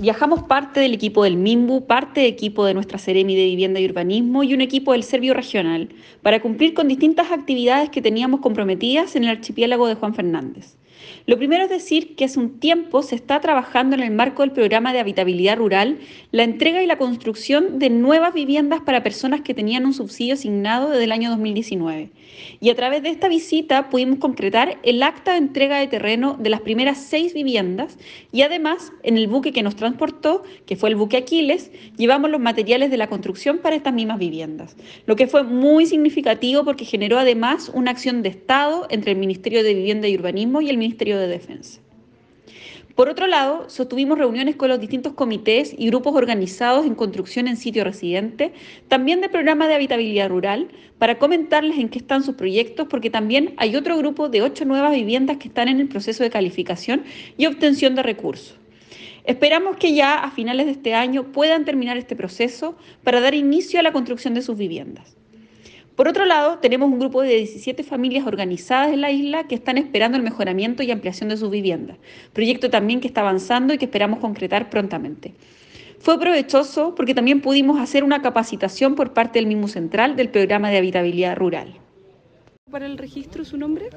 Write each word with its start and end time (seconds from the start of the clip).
Viajamos 0.00 0.44
parte 0.44 0.80
del 0.80 0.94
equipo 0.94 1.24
del 1.24 1.36
MIMBU, 1.36 1.86
parte 1.86 2.22
del 2.22 2.30
equipo 2.30 2.64
de 2.64 2.72
nuestra 2.72 2.98
Ceremi 2.98 3.36
de 3.36 3.44
Vivienda 3.44 3.80
y 3.80 3.84
Urbanismo 3.84 4.42
y 4.42 4.54
un 4.54 4.62
equipo 4.62 4.92
del 4.92 5.02
Servio 5.02 5.34
Regional 5.34 5.90
para 6.22 6.40
cumplir 6.40 6.72
con 6.72 6.88
distintas 6.88 7.30
actividades 7.30 7.90
que 7.90 8.00
teníamos 8.00 8.40
comprometidas 8.40 9.14
en 9.14 9.24
el 9.24 9.28
archipiélago 9.28 9.86
de 9.86 9.96
Juan 9.96 10.14
Fernández. 10.14 10.78
Lo 11.26 11.36
primero 11.36 11.64
es 11.64 11.70
decir 11.70 12.16
que 12.16 12.24
hace 12.24 12.38
un 12.38 12.58
tiempo 12.58 13.02
se 13.02 13.14
está 13.14 13.40
trabajando 13.40 13.94
en 13.94 14.02
el 14.02 14.10
marco 14.10 14.42
del 14.42 14.52
programa 14.52 14.92
de 14.92 15.00
habitabilidad 15.00 15.56
rural 15.56 15.98
la 16.32 16.44
entrega 16.44 16.82
y 16.82 16.86
la 16.86 16.98
construcción 16.98 17.78
de 17.78 17.90
nuevas 17.90 18.34
viviendas 18.34 18.80
para 18.80 19.02
personas 19.02 19.40
que 19.40 19.54
tenían 19.54 19.86
un 19.86 19.94
subsidio 19.94 20.34
asignado 20.34 20.90
desde 20.90 21.04
el 21.04 21.12
año 21.12 21.30
2019. 21.30 22.10
Y 22.60 22.70
a 22.70 22.74
través 22.74 23.02
de 23.02 23.10
esta 23.10 23.28
visita 23.28 23.90
pudimos 23.90 24.18
concretar 24.18 24.78
el 24.82 25.02
acta 25.02 25.32
de 25.32 25.38
entrega 25.38 25.78
de 25.78 25.88
terreno 25.88 26.36
de 26.38 26.50
las 26.50 26.60
primeras 26.60 26.98
seis 26.98 27.34
viviendas 27.34 27.98
y 28.32 28.42
además 28.42 28.92
en 29.02 29.16
el 29.16 29.28
buque 29.28 29.52
que 29.52 29.62
nos 29.62 29.76
transportó, 29.76 30.42
que 30.66 30.76
fue 30.76 30.90
el 30.90 30.96
buque 30.96 31.16
Aquiles, 31.16 31.70
llevamos 31.96 32.30
los 32.30 32.40
materiales 32.40 32.90
de 32.90 32.96
la 32.96 33.08
construcción 33.08 33.58
para 33.58 33.76
estas 33.76 33.94
mismas 33.94 34.18
viviendas, 34.18 34.76
lo 35.06 35.16
que 35.16 35.26
fue 35.26 35.42
muy 35.42 35.86
significativo 35.86 36.64
porque 36.64 36.84
generó 36.84 37.18
además 37.18 37.70
una 37.74 37.90
acción 37.90 38.22
de 38.22 38.30
Estado 38.30 38.86
entre 38.90 39.12
el 39.12 39.18
Ministerio 39.18 39.62
de 39.62 39.74
Vivienda 39.74 40.08
y 40.08 40.16
Urbanismo 40.16 40.60
y 40.60 40.70
el 40.70 40.76
Ministerio 40.76 40.89
de 40.96 41.26
Defensa. 41.28 41.80
Por 42.94 43.08
otro 43.08 43.26
lado, 43.26 43.70
sostuvimos 43.70 44.18
reuniones 44.18 44.56
con 44.56 44.68
los 44.68 44.80
distintos 44.80 45.14
comités 45.14 45.74
y 45.78 45.86
grupos 45.86 46.14
organizados 46.14 46.84
en 46.84 46.94
construcción 46.94 47.48
en 47.48 47.56
sitio 47.56 47.82
residente, 47.82 48.52
también 48.88 49.20
del 49.20 49.30
programa 49.30 49.68
de 49.68 49.74
habitabilidad 49.74 50.28
rural, 50.28 50.68
para 50.98 51.18
comentarles 51.18 51.78
en 51.78 51.88
qué 51.88 51.98
están 51.98 52.22
sus 52.22 52.34
proyectos, 52.34 52.88
porque 52.90 53.08
también 53.08 53.54
hay 53.56 53.76
otro 53.76 53.96
grupo 53.96 54.28
de 54.28 54.42
ocho 54.42 54.66
nuevas 54.66 54.92
viviendas 54.92 55.38
que 55.38 55.48
están 55.48 55.68
en 55.68 55.80
el 55.80 55.88
proceso 55.88 56.22
de 56.22 56.30
calificación 56.30 57.04
y 57.38 57.46
obtención 57.46 57.94
de 57.94 58.02
recursos. 58.02 58.58
Esperamos 59.24 59.76
que 59.76 59.94
ya 59.94 60.16
a 60.18 60.30
finales 60.30 60.66
de 60.66 60.72
este 60.72 60.94
año 60.94 61.32
puedan 61.32 61.64
terminar 61.64 61.96
este 61.96 62.16
proceso 62.16 62.76
para 63.04 63.20
dar 63.20 63.34
inicio 63.34 63.80
a 63.80 63.82
la 63.82 63.92
construcción 63.92 64.34
de 64.34 64.42
sus 64.42 64.58
viviendas. 64.58 65.16
Por 66.00 66.08
otro 66.08 66.24
lado, 66.24 66.56
tenemos 66.60 66.90
un 66.90 66.98
grupo 66.98 67.20
de 67.20 67.36
17 67.36 67.82
familias 67.82 68.26
organizadas 68.26 68.90
en 68.90 69.02
la 69.02 69.10
isla 69.10 69.46
que 69.46 69.54
están 69.54 69.76
esperando 69.76 70.16
el 70.16 70.22
mejoramiento 70.22 70.82
y 70.82 70.90
ampliación 70.90 71.28
de 71.28 71.36
sus 71.36 71.50
viviendas, 71.50 71.98
proyecto 72.32 72.70
también 72.70 73.00
que 73.00 73.06
está 73.06 73.20
avanzando 73.20 73.74
y 73.74 73.76
que 73.76 73.84
esperamos 73.84 74.18
concretar 74.18 74.70
prontamente. 74.70 75.34
Fue 75.98 76.18
provechoso 76.18 76.94
porque 76.94 77.14
también 77.14 77.42
pudimos 77.42 77.78
hacer 77.78 78.02
una 78.02 78.22
capacitación 78.22 78.94
por 78.94 79.12
parte 79.12 79.40
del 79.40 79.46
mismo 79.46 79.68
central 79.68 80.16
del 80.16 80.30
programa 80.30 80.70
de 80.70 80.78
habitabilidad 80.78 81.36
rural. 81.36 81.74
¿Para 82.70 82.86
el 82.86 82.96
registro 82.96 83.44
su 83.44 83.58
nombre? 83.58 83.90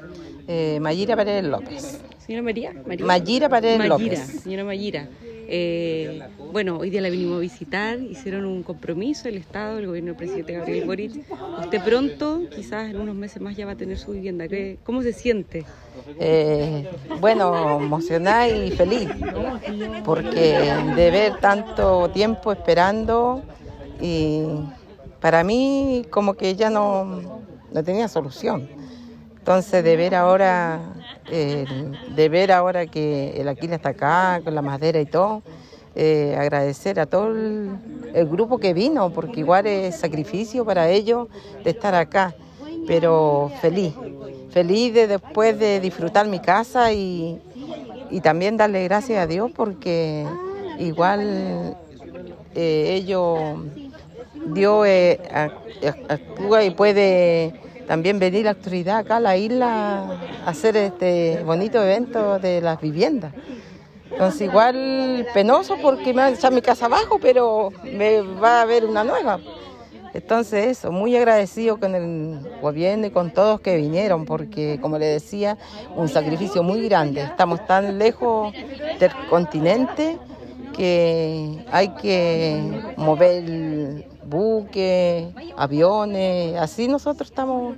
Eh, 0.46 0.80
Mayira 0.82 1.16
Paredes 1.16 1.44
López. 1.44 2.02
Señora 2.18 2.42
María. 2.42 2.74
María. 2.86 3.06
Mayira 3.06 3.48
Paredes 3.48 3.78
Mayira, 3.78 3.96
López. 3.96 4.42
Señora 4.42 4.64
Mayira. 4.64 5.08
Eh, 5.46 6.22
bueno, 6.52 6.78
hoy 6.78 6.90
día 6.90 7.00
la 7.00 7.10
vinimos 7.10 7.36
a 7.36 7.40
visitar, 7.40 8.00
hicieron 8.00 8.44
un 8.46 8.62
compromiso 8.62 9.28
el 9.28 9.36
Estado, 9.36 9.78
el 9.78 9.86
gobierno 9.86 10.08
del 10.10 10.16
presidente 10.16 10.52
Gabriel 10.54 10.84
Boric. 10.86 11.12
Usted 11.60 11.82
pronto, 11.82 12.42
quizás 12.54 12.90
en 12.90 12.98
unos 13.00 13.14
meses 13.14 13.40
más, 13.42 13.56
ya 13.56 13.66
va 13.66 13.72
a 13.72 13.76
tener 13.76 13.98
su 13.98 14.12
vivienda. 14.12 14.48
¿Qué- 14.48 14.78
¿Cómo 14.84 15.02
se 15.02 15.12
siente? 15.12 15.64
Eh, 16.18 16.88
bueno, 17.20 17.78
emocionada 17.80 18.48
y 18.48 18.70
feliz, 18.70 19.08
porque 20.04 20.72
de 20.96 21.10
ver 21.10 21.38
tanto 21.40 22.08
tiempo 22.10 22.52
esperando 22.52 23.42
y 24.00 24.42
para 25.20 25.44
mí 25.44 26.04
como 26.10 26.34
que 26.34 26.54
ya 26.56 26.70
no, 26.70 27.20
no 27.72 27.84
tenía 27.84 28.08
solución. 28.08 28.68
Entonces 29.38 29.84
de 29.84 29.96
ver 29.96 30.14
ahora, 30.14 30.80
eh, 31.30 31.66
de 32.14 32.28
ver 32.28 32.52
ahora 32.52 32.86
que 32.86 33.40
el 33.40 33.48
Aquila 33.48 33.76
está 33.76 33.90
acá 33.90 34.40
con 34.44 34.54
la 34.54 34.62
madera 34.62 35.00
y 35.00 35.06
todo, 35.06 35.42
eh, 35.94 36.36
agradecer 36.38 36.98
a 36.98 37.06
todo 37.06 37.28
el, 37.28 37.78
grupo 38.28 38.58
que 38.58 38.74
vino, 38.74 39.10
porque 39.10 39.40
igual 39.40 39.66
es 39.66 39.96
sacrificio 39.96 40.64
para 40.64 40.88
ellos 40.88 41.28
de 41.64 41.70
estar 41.70 41.94
acá, 41.94 42.34
pero 42.86 43.50
feliz, 43.60 43.92
feliz 44.50 44.94
de 44.94 45.06
después 45.08 45.58
de 45.58 45.80
disfrutar 45.80 46.28
mi 46.28 46.38
casa 46.38 46.92
y, 46.92 47.40
y 48.10 48.20
también 48.20 48.56
darle 48.56 48.84
gracias 48.84 49.18
a 49.18 49.26
Dios 49.26 49.50
porque 49.54 50.24
igual 50.78 51.76
eh, 52.54 52.94
ellos, 52.94 53.58
Dios 54.46 54.86
eh, 54.86 55.20
actúa 56.08 56.64
y 56.64 56.70
puede 56.70 57.60
también 57.86 58.18
venir 58.18 58.44
la 58.44 58.50
autoridad 58.50 58.98
acá 58.98 59.16
a 59.16 59.20
la 59.20 59.36
isla 59.36 60.18
a 60.44 60.50
hacer 60.50 60.76
este 60.76 61.42
bonito 61.44 61.82
evento 61.82 62.38
de 62.38 62.60
las 62.60 62.80
viviendas. 62.80 63.32
Entonces 64.10 64.42
igual 64.42 65.26
penoso 65.34 65.76
porque 65.82 66.12
me 66.14 66.22
van 66.22 66.32
a 66.32 66.36
echar 66.36 66.52
mi 66.52 66.62
casa 66.62 66.86
abajo, 66.86 67.18
pero 67.20 67.70
me 67.82 68.20
va 68.20 68.58
a 68.58 68.62
haber 68.62 68.84
una 68.84 69.02
nueva. 69.02 69.40
Entonces 70.12 70.66
eso, 70.66 70.92
muy 70.92 71.16
agradecido 71.16 71.80
con 71.80 71.96
el 71.96 72.38
gobierno 72.62 73.06
y 73.06 73.10
con 73.10 73.32
todos 73.32 73.60
que 73.60 73.76
vinieron, 73.76 74.24
porque 74.24 74.78
como 74.80 74.96
le 74.96 75.06
decía, 75.06 75.58
un 75.96 76.08
sacrificio 76.08 76.62
muy 76.62 76.88
grande. 76.88 77.22
Estamos 77.22 77.66
tan 77.66 77.98
lejos 77.98 78.54
del 79.00 79.10
continente 79.28 80.18
que 80.76 81.64
hay 81.72 81.88
que 81.96 82.94
mover 82.96 84.06
buques, 84.26 85.26
aviones, 85.56 86.56
así 86.56 86.88
nosotros 86.88 87.28
estamos, 87.28 87.76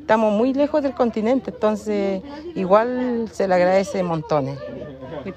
estamos 0.00 0.32
muy 0.32 0.52
lejos 0.52 0.82
del 0.82 0.94
continente, 0.94 1.50
entonces 1.50 2.22
igual 2.54 3.28
se 3.32 3.48
le 3.48 3.54
agradece 3.54 4.02
montones. 4.02 4.58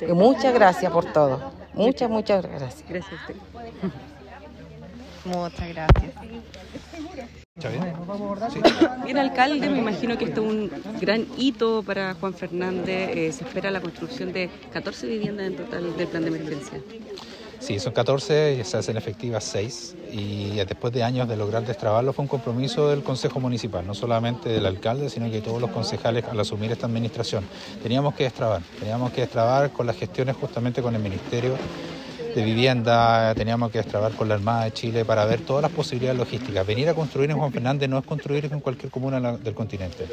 Y 0.02 0.14
muchas 0.14 0.54
gracias 0.54 0.92
por 0.92 1.06
todo, 1.12 1.52
muchas, 1.74 2.10
muchas 2.10 2.44
gracias. 2.44 2.84
Gracias 2.88 3.14
a 3.14 3.16
usted. 3.16 3.36
Muchas 5.26 5.70
gracias. 5.70 6.14
Bien, 9.06 9.18
alcalde, 9.18 9.70
me 9.70 9.78
imagino 9.78 10.18
que 10.18 10.26
esto 10.26 10.44
es 10.44 10.52
un 10.52 10.72
gran 11.00 11.26
hito 11.38 11.84
para 11.84 12.14
Juan 12.16 12.34
Fernández. 12.34 13.10
Eh, 13.16 13.32
se 13.32 13.46
espera 13.46 13.72
la 13.72 13.80
construcción 13.80 14.34
de 14.34 14.50
14 14.74 15.08
viviendas 15.08 15.48
en 15.48 15.56
total 15.56 15.96
del 15.96 16.08
plan 16.08 16.24
de 16.24 16.28
emergencia. 16.28 16.82
Sí, 17.60 17.80
son 17.80 17.94
14 17.94 18.58
y 18.60 18.64
se 18.64 18.78
hacen 18.78 18.98
efectivas 18.98 19.44
6 19.46 19.96
y 20.12 20.56
después 20.56 20.94
de 20.94 21.04
años 21.04 21.28
de 21.28 21.36
lograr 21.36 21.66
destrabarlo 21.66 22.14
fue 22.14 22.24
un 22.24 22.30
compromiso 22.30 22.90
del 22.90 23.04
Consejo 23.04 23.40
Municipal, 23.40 23.86
no 23.86 23.94
solamente 23.94 24.50
del 24.50 24.66
alcalde, 24.66 25.10
sino 25.10 25.30
que 25.32 25.42
todos 25.42 25.60
los 25.60 25.72
concejales 25.72 26.26
al 26.26 26.40
asumir 26.40 26.72
esta 26.72 26.86
administración. 26.86 27.44
Teníamos 27.82 28.14
que 28.14 28.24
destrabar, 28.24 28.62
teníamos 28.80 29.12
que 29.12 29.22
destrabar 29.22 29.72
con 29.72 29.88
las 29.88 29.98
gestiones 29.98 30.36
justamente 30.36 30.82
con 30.82 30.96
el 30.96 31.02
Ministerio 31.02 31.56
de 32.36 32.44
Vivienda, 32.44 33.34
teníamos 33.34 33.72
que 33.72 33.78
destrabar 33.78 34.12
con 34.12 34.28
la 34.28 34.36
Armada 34.36 34.66
de 34.66 34.74
Chile 34.74 35.06
para 35.06 35.24
ver 35.24 35.40
todas 35.42 35.62
las 35.62 35.72
posibilidades 35.72 36.20
logísticas. 36.20 36.68
Venir 36.68 36.90
a 36.90 36.94
construir 36.94 37.32
en 37.32 37.38
Juan 37.38 37.54
Fernández 37.54 37.90
no 37.90 37.98
es 37.98 38.06
construir 38.06 38.50
en 38.52 38.60
cualquier 38.60 38.92
comuna 38.92 39.38
del 39.38 39.54
continente, 39.54 40.06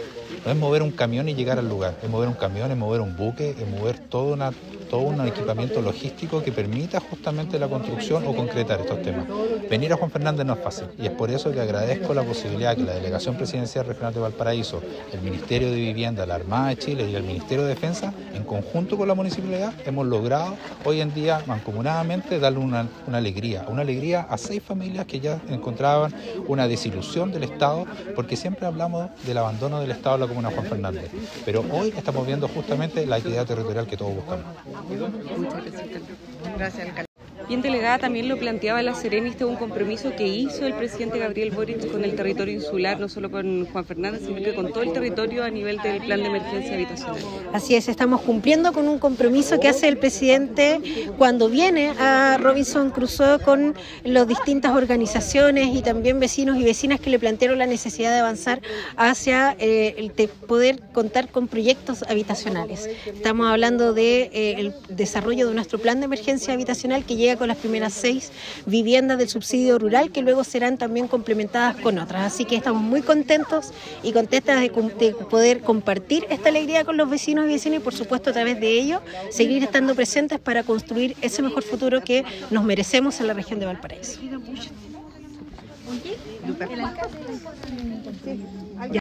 no 0.44 0.52
es 0.52 0.56
mover 0.56 0.82
un 0.82 0.92
camión 0.92 1.28
y 1.28 1.34
llegar 1.34 1.58
al 1.58 1.68
lugar, 1.68 1.98
es 2.00 2.08
mover 2.08 2.28
un 2.28 2.34
camión, 2.34 2.70
es 2.70 2.76
mover 2.76 3.00
un 3.00 3.16
buque, 3.16 3.50
es 3.50 3.68
mover 3.68 3.98
todo, 3.98 4.34
una, 4.34 4.52
todo 4.92 5.00
un 5.00 5.26
equipamiento 5.26 5.80
logístico 5.80 6.42
que 6.42 6.52
permita 6.52 7.00
justamente 7.00 7.58
la 7.58 7.66
construcción 7.66 8.26
o 8.26 8.36
concretar 8.36 8.78
estos 8.78 9.00
temas. 9.00 9.24
Venir 9.70 9.90
a 9.90 9.96
Juan 9.96 10.10
Fernández 10.10 10.44
no 10.44 10.52
es 10.52 10.58
fácil 10.58 10.84
y 10.98 11.06
es 11.06 11.12
por 11.12 11.30
eso 11.30 11.50
que 11.50 11.62
agradezco 11.62 12.12
la 12.12 12.22
posibilidad 12.22 12.76
que 12.76 12.82
la 12.82 12.92
Delegación 12.92 13.34
Presidencial 13.36 13.86
Regional 13.86 14.12
de 14.12 14.20
Valparaíso, 14.20 14.82
el 15.10 15.22
Ministerio 15.22 15.70
de 15.70 15.76
Vivienda, 15.76 16.26
la 16.26 16.34
Armada 16.34 16.68
de 16.68 16.76
Chile 16.76 17.08
y 17.10 17.14
el 17.14 17.22
Ministerio 17.22 17.64
de 17.64 17.70
Defensa, 17.70 18.12
en 18.34 18.44
conjunto 18.44 18.98
con 18.98 19.08
la 19.08 19.14
municipalidad, 19.14 19.72
hemos 19.86 20.06
logrado 20.06 20.56
hoy 20.84 21.00
en 21.00 21.14
día 21.14 21.42
mancomunadamente 21.46 22.38
darle 22.38 22.58
una, 22.58 22.86
una 23.06 23.16
alegría, 23.16 23.64
una 23.68 23.80
alegría 23.80 24.26
a 24.28 24.36
seis 24.36 24.62
familias 24.62 25.06
que 25.06 25.20
ya 25.20 25.40
encontraban 25.48 26.12
una 26.48 26.68
desilusión 26.68 27.32
del 27.32 27.44
Estado, 27.44 27.86
porque 28.14 28.36
siempre 28.36 28.66
hablamos 28.66 29.08
del 29.24 29.38
abandono 29.38 29.80
del 29.80 29.92
Estado 29.92 30.16
en 30.16 30.20
la 30.20 30.26
comuna 30.26 30.50
de 30.50 30.54
Juan 30.54 30.66
Fernández, 30.66 31.10
pero 31.46 31.64
hoy 31.72 31.94
estamos 31.96 32.26
viendo 32.26 32.46
justamente 32.46 33.06
la 33.06 33.16
equidad 33.16 33.46
territorial 33.46 33.86
que 33.86 33.96
todos 33.96 34.14
buscamos. 34.14 34.44
Muchas 34.88 36.58
gracias, 36.58 36.88
alcalde. 36.88 37.11
Bien, 37.48 37.60
delegada, 37.60 37.98
también 37.98 38.28
lo 38.28 38.38
planteaba 38.38 38.82
la 38.82 38.94
Serena, 38.94 39.28
este 39.28 39.44
es 39.44 39.50
un 39.50 39.56
compromiso 39.56 40.14
que 40.16 40.26
hizo 40.26 40.66
el 40.66 40.74
presidente 40.74 41.18
Gabriel 41.18 41.50
Boric 41.50 41.90
con 41.90 42.04
el 42.04 42.14
territorio 42.14 42.54
insular, 42.54 43.00
no 43.00 43.08
solo 43.08 43.30
con 43.30 43.66
Juan 43.66 43.84
Fernández, 43.84 44.22
sino 44.24 44.36
que 44.42 44.54
con 44.54 44.72
todo 44.72 44.82
el 44.82 44.92
territorio 44.92 45.44
a 45.44 45.50
nivel 45.50 45.78
del 45.78 46.02
plan 46.02 46.20
de 46.20 46.26
emergencia 46.26 46.74
habitacional. 46.74 47.18
Así 47.52 47.74
es, 47.74 47.88
estamos 47.88 48.20
cumpliendo 48.22 48.72
con 48.72 48.88
un 48.88 48.98
compromiso 48.98 49.58
que 49.60 49.68
hace 49.68 49.88
el 49.88 49.98
presidente 49.98 50.80
cuando 51.18 51.48
viene 51.48 51.90
a 51.98 52.38
Robinson 52.40 52.90
Crusoe 52.90 53.38
con 53.40 53.74
las 54.04 54.26
distintas 54.26 54.74
organizaciones 54.74 55.74
y 55.74 55.82
también 55.82 56.20
vecinos 56.20 56.56
y 56.56 56.64
vecinas 56.64 57.00
que 57.00 57.10
le 57.10 57.18
plantearon 57.18 57.58
la 57.58 57.66
necesidad 57.66 58.10
de 58.12 58.20
avanzar 58.20 58.60
hacia 58.96 59.56
eh, 59.58 59.94
el 59.98 60.14
de 60.14 60.28
poder 60.28 60.80
contar 60.92 61.28
con 61.28 61.48
proyectos 61.48 62.02
habitacionales. 62.04 62.88
Estamos 63.06 63.46
hablando 63.48 63.92
del 63.92 64.30
de, 64.30 64.30
eh, 64.32 64.72
desarrollo 64.88 65.48
de 65.48 65.54
nuestro 65.54 65.78
plan 65.78 66.00
de 66.00 66.06
emergencia 66.06 66.54
habitacional 66.54 67.04
que 67.04 67.16
llega 67.16 67.31
con 67.36 67.48
las 67.48 67.56
primeras 67.56 67.92
seis 67.92 68.30
viviendas 68.66 69.18
del 69.18 69.28
subsidio 69.28 69.78
rural 69.78 70.10
que 70.10 70.22
luego 70.22 70.44
serán 70.44 70.78
también 70.78 71.08
complementadas 71.08 71.76
con 71.76 71.98
otras. 71.98 72.32
Así 72.32 72.44
que 72.44 72.56
estamos 72.56 72.82
muy 72.82 73.02
contentos 73.02 73.72
y 74.02 74.12
contentas 74.12 74.60
de, 74.60 74.68
de 74.68 75.14
poder 75.14 75.60
compartir 75.60 76.26
esta 76.30 76.48
alegría 76.48 76.84
con 76.84 76.96
los 76.96 77.08
vecinos 77.08 77.46
y 77.46 77.48
vecinas 77.48 77.80
y 77.80 77.82
por 77.82 77.94
supuesto 77.94 78.30
a 78.30 78.32
través 78.32 78.60
de 78.60 78.70
ello 78.70 79.00
seguir 79.30 79.62
estando 79.62 79.94
presentes 79.94 80.38
para 80.38 80.62
construir 80.62 81.16
ese 81.20 81.42
mejor 81.42 81.62
futuro 81.62 82.02
que 82.02 82.24
nos 82.50 82.64
merecemos 82.64 83.20
en 83.20 83.26
la 83.26 83.34
región 83.34 83.60
de 83.60 83.66
Valparaíso. 83.66 84.20